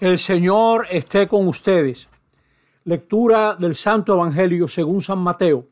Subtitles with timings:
[0.00, 2.08] El Señor esté con ustedes.
[2.82, 5.68] Lectura del Santo Evangelio según San Mateo.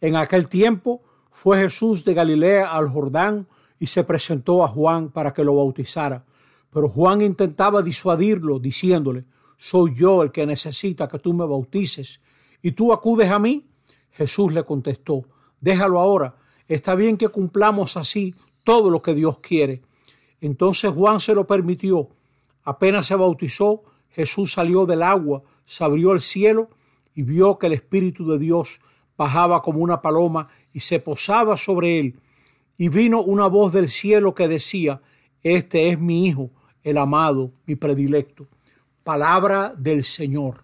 [0.00, 1.02] En aquel tiempo
[1.32, 3.46] fue Jesús de Galilea al Jordán
[3.78, 6.24] y se presentó a Juan para que lo bautizara.
[6.72, 9.26] Pero Juan intentaba disuadirlo, diciéndole,
[9.58, 12.22] soy yo el que necesita que tú me bautices,
[12.62, 13.66] y tú acudes a mí.
[14.12, 15.26] Jesús le contestó,
[15.60, 19.82] déjalo ahora, está bien que cumplamos así todo lo que Dios quiere.
[20.40, 22.08] Entonces Juan se lo permitió
[22.68, 26.68] Apenas se bautizó, Jesús salió del agua, se abrió el cielo
[27.14, 28.82] y vio que el Espíritu de Dios
[29.16, 32.20] bajaba como una paloma y se posaba sobre él.
[32.76, 35.00] Y vino una voz del cielo que decía,
[35.42, 36.50] Este es mi Hijo,
[36.82, 38.46] el amado, mi predilecto.
[39.02, 40.62] Palabra del Señor.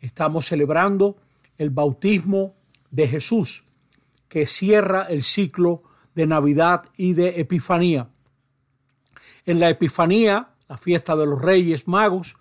[0.00, 1.18] Estamos celebrando
[1.56, 2.56] el bautismo
[2.90, 3.62] de Jesús,
[4.28, 5.84] que cierra el ciclo
[6.16, 8.08] de Navidad y de Epifanía.
[9.46, 12.36] En la Epifanía la fiesta de los Reyes Magos,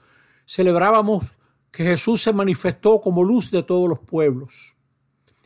[0.45, 1.35] celebrábamos
[1.71, 4.75] que Jesús se manifestó como luz de todos los pueblos.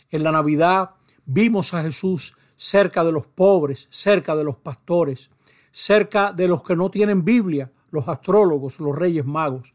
[0.09, 0.91] En la Navidad
[1.25, 5.29] vimos a Jesús cerca de los pobres, cerca de los pastores,
[5.71, 9.73] cerca de los que no tienen Biblia, los astrólogos, los Reyes Magos.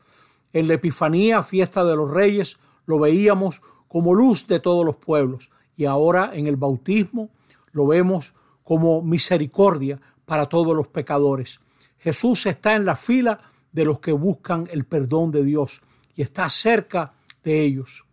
[0.52, 5.50] En la Epifanía, fiesta de los Reyes, lo veíamos como luz de todos los pueblos
[5.76, 7.30] y ahora en el bautismo
[7.72, 11.60] lo vemos como misericordia para todos los pecadores.
[12.00, 13.40] Jesús está en la fila
[13.72, 15.82] de los que buscan el perdón de Dios
[16.14, 17.12] y está cerca
[17.44, 18.04] de ellos.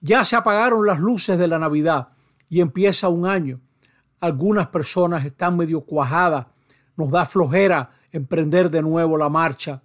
[0.00, 2.08] Ya se apagaron las luces de la Navidad
[2.48, 3.60] y empieza un año.
[4.20, 6.46] Algunas personas están medio cuajadas,
[6.96, 9.82] nos da flojera emprender de nuevo la marcha,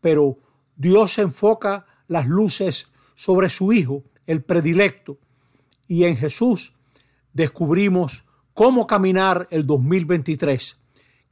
[0.00, 0.38] pero
[0.76, 5.18] Dios enfoca las luces sobre su Hijo, el predilecto,
[5.86, 6.74] y en Jesús
[7.32, 10.83] descubrimos cómo caminar el 2023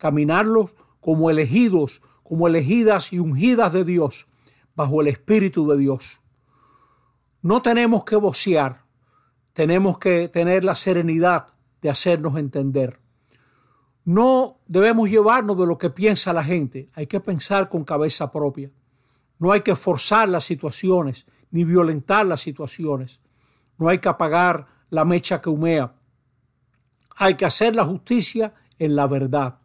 [0.02, 4.26] caminarlos como elegidos, como elegidas y ungidas de Dios,
[4.74, 6.20] bajo el Espíritu de Dios.
[7.40, 8.82] No tenemos que vocear,
[9.52, 12.98] tenemos que tener la serenidad de hacernos entender.
[14.04, 18.72] No debemos llevarnos de lo que piensa la gente, hay que pensar con cabeza propia.
[19.38, 23.20] No hay que forzar las situaciones ni violentar las situaciones.
[23.78, 25.94] No hay que apagar la mecha que humea.
[27.14, 29.61] Hay que hacer la justicia en la verdad.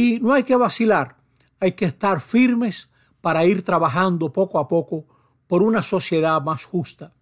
[0.00, 1.16] Y no hay que vacilar,
[1.58, 2.88] hay que estar firmes
[3.20, 5.06] para ir trabajando poco a poco
[5.48, 7.12] por una sociedad más justa.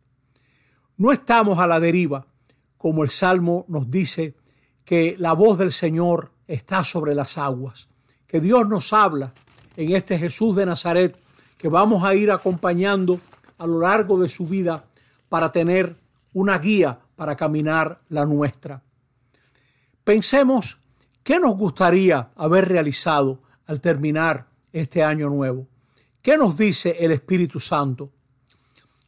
[0.99, 2.27] No estamos a la deriva,
[2.77, 4.35] como el Salmo nos dice
[4.85, 7.89] que la voz del Señor está sobre las aguas,
[8.27, 9.33] que Dios nos habla
[9.75, 11.19] en este Jesús de Nazaret
[11.57, 13.19] que vamos a ir acompañando
[13.57, 14.85] a lo largo de su vida
[15.31, 15.97] para tener
[16.35, 18.83] una guía para caminar la nuestra.
[20.05, 20.77] Pensemos
[21.27, 25.67] ¿Qué nos gustaría haber realizado al terminar este año nuevo?
[26.23, 28.13] ¿Qué nos dice el Espíritu Santo?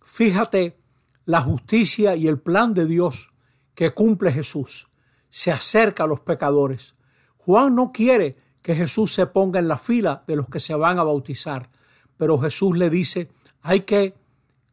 [0.02, 0.80] Fíjate
[1.26, 3.32] la justicia y el plan de Dios
[3.72, 4.88] que cumple Jesús.
[5.28, 6.96] Se acerca a los pecadores.
[7.36, 10.98] Juan no quiere que Jesús se ponga en la fila de los que se van
[10.98, 11.70] a bautizar,
[12.16, 13.30] pero Jesús le dice,
[13.62, 14.16] hay que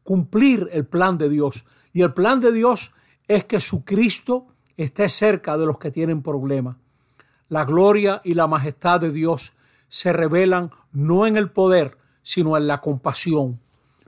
[0.01, 1.63] cumplir el plan de Dios.
[1.94, 2.91] Y el plan de Dios
[3.28, 6.78] es que su Cristo esté cerca de los que tienen problemas.
[7.47, 9.53] La gloria y la majestad de Dios
[9.88, 13.59] se revelan no en el poder, sino en la compasión.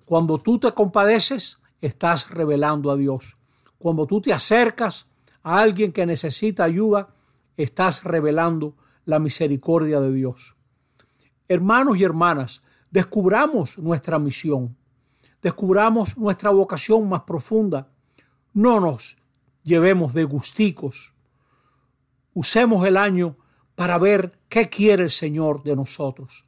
[0.06, 3.38] Cuando tú te compadeces, estás revelando a Dios.
[3.78, 5.08] Cuando tú te acercas
[5.44, 7.10] a alguien que necesita ayuda,
[7.58, 10.56] estás revelando la misericordia de Dios.
[11.48, 12.62] Hermanos y hermanas,
[12.92, 14.76] descubramos nuestra misión,
[15.42, 17.90] descubramos nuestra vocación más profunda.
[18.54, 19.18] No nos
[19.64, 21.14] llevemos de gusticos,
[22.40, 23.36] Usemos el año
[23.74, 26.46] para ver qué quiere el Señor de nosotros.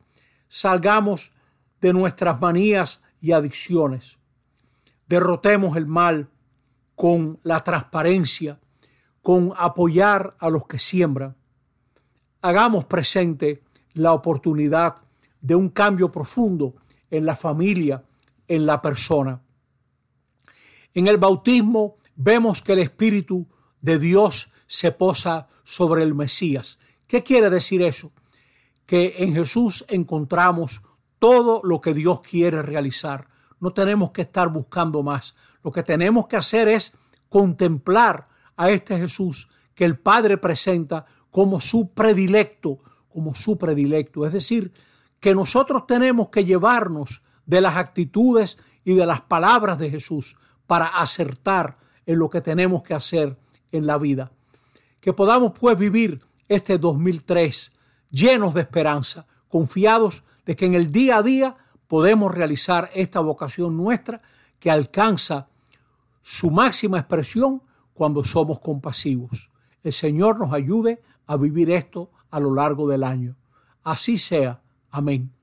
[0.48, 1.34] Salgamos
[1.82, 4.20] de nuestras manías y adicciones.
[5.08, 6.30] Derrotemos el mal
[6.94, 8.60] con la transparencia,
[9.24, 11.36] con apoyar a los que siembran.
[12.44, 13.64] Hagamos presente
[13.94, 14.98] la oportunidad
[15.42, 16.76] de un cambio profundo
[17.10, 18.04] en la familia,
[18.48, 19.42] en la persona.
[20.94, 23.48] En el bautismo vemos que el Espíritu
[23.82, 26.78] de Dios se posa sobre el Mesías.
[27.08, 28.12] ¿Qué quiere decir eso?
[28.86, 30.84] Que en Jesús encontramos
[31.18, 33.28] todo lo que Dios quiere realizar.
[33.60, 35.36] No tenemos que estar buscando más.
[35.64, 36.94] Lo que tenemos que hacer es
[37.30, 42.78] contemplar a este Jesús que el Padre presenta como su predilecto,
[43.12, 44.24] como su predilecto.
[44.28, 44.72] Es decir,
[45.20, 50.38] que nosotros tenemos que llevarnos de las actitudes y de las palabras de Jesús
[50.68, 53.36] para acertar en lo que tenemos que hacer
[53.72, 54.32] en la vida
[55.00, 57.74] que podamos pues vivir este 2003
[58.12, 61.58] llenos de esperanza, confiados de que en el día a día
[61.88, 64.22] podemos realizar esta vocación nuestra
[64.60, 65.48] que alcanza
[66.22, 67.62] su máxima expresión
[67.94, 69.52] cuando somos compasivos.
[69.84, 73.36] El Señor nos ayude a vivir esto a lo largo del año.
[73.84, 74.62] Así sea.
[74.92, 75.39] Amén.